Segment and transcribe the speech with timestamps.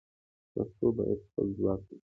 [0.53, 1.95] پښتو باید خپل ځواک وساتي.